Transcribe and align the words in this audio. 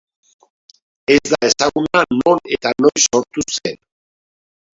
Ez 1.15 1.19
da 1.33 1.39
ezaguna 1.49 2.01
non 2.21 2.41
eta 2.57 2.73
noiz 2.81 3.05
sortu 3.05 3.47
zen. 3.53 3.79